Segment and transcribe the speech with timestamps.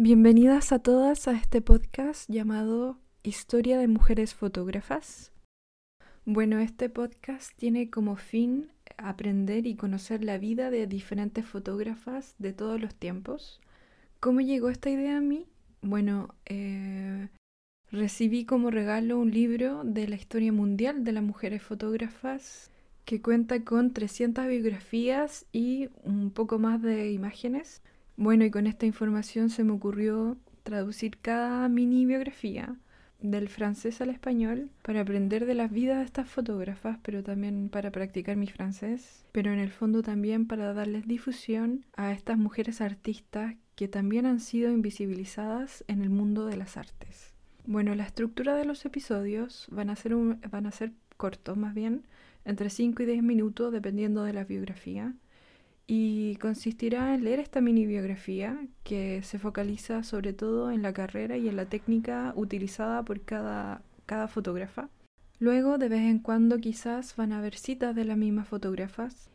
[0.00, 5.32] Bienvenidas a todas a este podcast llamado Historia de Mujeres Fotógrafas.
[6.24, 12.52] Bueno, este podcast tiene como fin aprender y conocer la vida de diferentes fotógrafas de
[12.52, 13.60] todos los tiempos.
[14.20, 15.48] ¿Cómo llegó esta idea a mí?
[15.82, 17.26] Bueno, eh,
[17.90, 22.70] recibí como regalo un libro de la historia mundial de las mujeres fotógrafas
[23.04, 27.82] que cuenta con 300 biografías y un poco más de imágenes
[28.18, 32.76] bueno, y con esta información se me ocurrió traducir cada mini biografía
[33.20, 37.92] del francés al español para aprender de las vidas de estas fotógrafas, pero también para
[37.92, 43.54] practicar mi francés, pero en el fondo también para darles difusión a estas mujeres artistas
[43.76, 47.34] que también han sido invisibilizadas en el mundo de las artes.
[47.66, 52.04] Bueno, la estructura de los episodios van a ser, van a ser cortos más bien,
[52.44, 55.14] entre 5 y 10 minutos dependiendo de la biografía
[55.90, 61.38] y consistirá en leer esta mini biografía que se focaliza sobre todo en la carrera
[61.38, 64.90] y en la técnica utilizada por cada, cada fotógrafa.
[65.38, 69.30] Luego, de vez en cuando, quizás van a haber citas de las mismas fotógrafas.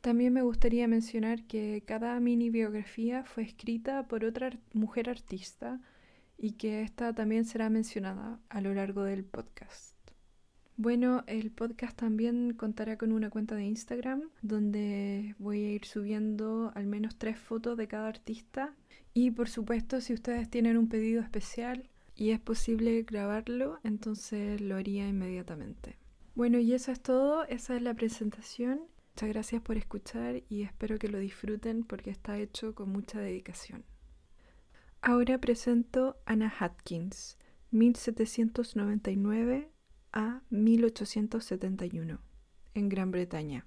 [0.00, 5.80] También me gustaría mencionar que cada mini biografía fue escrita por otra mujer artista
[6.38, 9.93] y que esta también será mencionada a lo largo del podcast.
[10.76, 16.72] Bueno, el podcast también contará con una cuenta de Instagram donde voy a ir subiendo
[16.74, 18.74] al menos tres fotos de cada artista
[19.12, 24.74] y por supuesto si ustedes tienen un pedido especial y es posible grabarlo, entonces lo
[24.74, 25.96] haría inmediatamente.
[26.34, 28.80] Bueno, y eso es todo, esa es la presentación.
[29.12, 33.84] Muchas gracias por escuchar y espero que lo disfruten porque está hecho con mucha dedicación.
[35.02, 37.38] Ahora presento Anna Hatkins,
[37.70, 39.70] 1799
[40.14, 42.20] a 1871
[42.74, 43.66] en Gran Bretaña.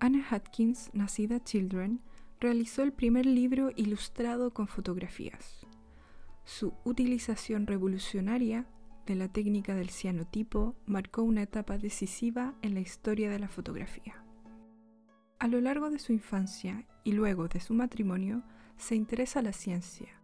[0.00, 2.00] Anna Atkins, nacida Children,
[2.40, 5.66] realizó el primer libro ilustrado con fotografías.
[6.44, 8.66] Su utilización revolucionaria
[9.04, 14.25] de la técnica del cianotipo marcó una etapa decisiva en la historia de la fotografía.
[15.38, 18.42] A lo largo de su infancia y luego de su matrimonio,
[18.78, 20.20] se interesa la ciencia,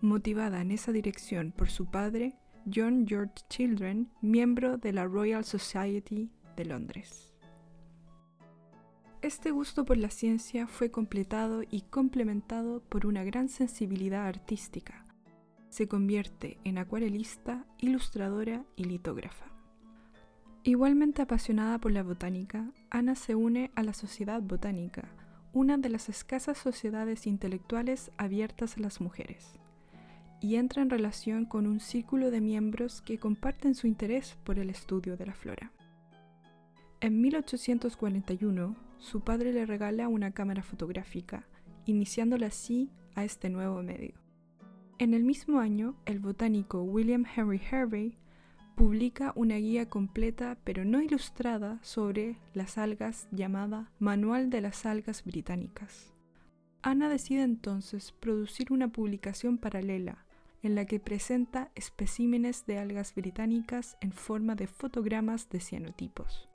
[0.00, 2.38] motivada en esa dirección por su padre,
[2.74, 7.34] John George Children, miembro de la Royal Society de Londres.
[9.20, 15.06] Este gusto por la ciencia fue completado y complementado por una gran sensibilidad artística.
[15.68, 19.53] Se convierte en acuarelista, ilustradora y litógrafa.
[20.66, 25.10] Igualmente apasionada por la botánica, Ana se une a la Sociedad Botánica,
[25.52, 29.52] una de las escasas sociedades intelectuales abiertas a las mujeres,
[30.40, 34.70] y entra en relación con un círculo de miembros que comparten su interés por el
[34.70, 35.70] estudio de la flora.
[37.02, 41.46] En 1841, su padre le regala una cámara fotográfica,
[41.84, 44.14] iniciándola así a este nuevo medio.
[44.98, 48.16] En el mismo año, el botánico William Henry Harvey
[48.74, 55.24] publica una guía completa pero no ilustrada sobre las algas llamada Manual de las Algas
[55.24, 56.12] Británicas.
[56.82, 60.26] Ana decide entonces producir una publicación paralela
[60.62, 66.48] en la que presenta especímenes de algas británicas en forma de fotogramas de cianotipos,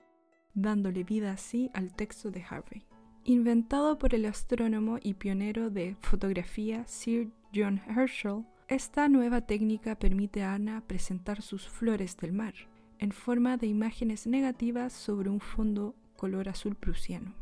[0.54, 2.84] dándole vida así al texto de Harvey.
[3.24, 10.44] Inventado por el astrónomo y pionero de fotografía Sir John Herschel, esta nueva técnica permite
[10.44, 12.54] a Ana presentar sus flores del mar
[13.00, 17.34] en forma de imágenes negativas sobre un fondo color azul prusiano.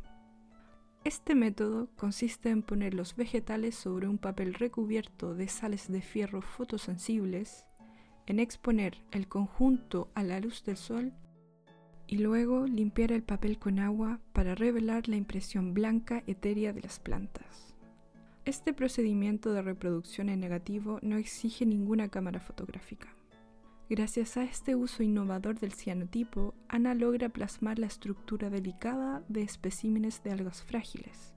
[1.04, 6.42] Este método consiste en poner los vegetales sobre un papel recubierto de sales de fierro
[6.42, 7.66] fotosensibles,
[8.26, 11.12] en exponer el conjunto a la luz del sol
[12.08, 17.00] y luego limpiar el papel con agua para revelar la impresión blanca etérea de las
[17.00, 17.77] plantas.
[18.47, 23.10] Este procedimiento de reproducción en negativo no exige ninguna cámara fotográfica.
[23.89, 30.24] Gracias a este uso innovador del cianotipo, Ana logra plasmar la estructura delicada de especímenes
[30.24, 31.33] de algas frágiles.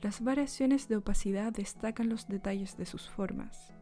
[0.00, 3.74] Las variaciones de opacidad destacan los detalles de sus formas.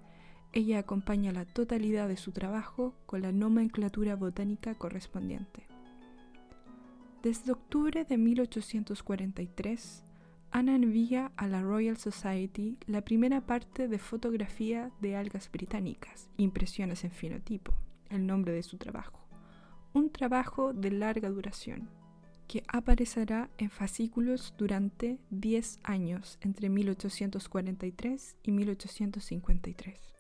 [0.53, 5.69] Ella acompaña la totalidad de su trabajo con la nomenclatura botánica correspondiente.
[7.23, 10.03] Desde octubre de 1843,
[10.55, 17.05] Ana envía a la Royal Society la primera parte de fotografía de algas británicas, impresiones
[17.05, 17.73] en fenotipo,
[18.11, 19.27] el nombre de su trabajo.
[19.95, 21.89] Un trabajo de larga duración,
[22.49, 30.15] que aparecerá en fascículos durante 10 años entre 1843 y 1853.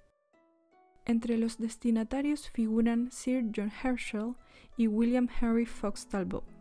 [1.05, 4.35] Entre los destinatarios figuran Sir John Herschel
[4.79, 6.52] y William Henry Fox Talbot.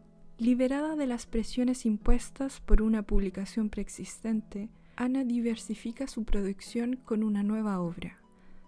[0.41, 7.43] Liberada de las presiones impuestas por una publicación preexistente, Ana diversifica su producción con una
[7.43, 8.17] nueva obra,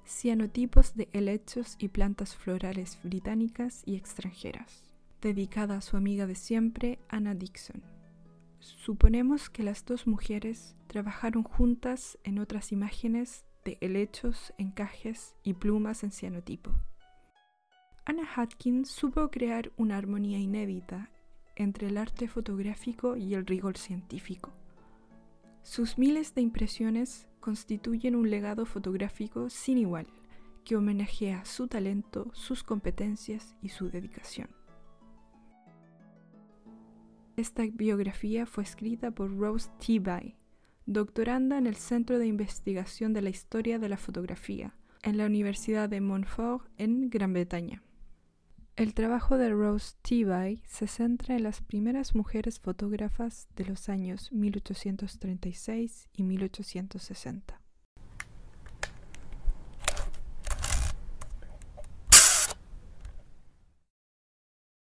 [0.06, 4.84] Cianotipos de helechos y plantas florales británicas y extranjeras,
[5.20, 7.82] dedicada a su amiga de siempre, Anna Dixon.
[8.60, 16.04] Suponemos que las dos mujeres trabajaron juntas en otras imágenes de helechos, encajes y plumas
[16.04, 16.70] en cianotipo.
[18.06, 21.10] Anna Hatkin supo crear una armonía inédita
[21.56, 24.52] entre el arte fotográfico y el rigor científico.
[25.62, 30.08] Sus miles de impresiones constituyen un legado fotográfico sin igual,
[30.64, 34.50] que homenajea su talento, sus competencias y su dedicación.
[37.36, 40.36] Esta biografía fue escrita por Rose T.
[40.86, 45.90] doctoranda en el Centro de Investigación de la Historia de la Fotografía, en la Universidad
[45.90, 47.82] de Montfort, en Gran Bretaña.
[48.76, 50.64] El trabajo de Rose T.
[50.66, 57.63] se centra en las primeras mujeres fotógrafas de los años 1836 y 1860.